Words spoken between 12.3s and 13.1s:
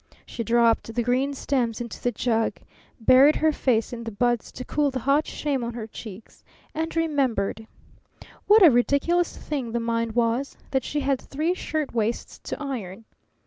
to iron.